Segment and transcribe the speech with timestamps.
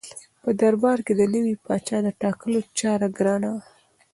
[0.43, 3.61] په دربار کې د نوي پاچا د ټاکلو چاره ګرانه وه.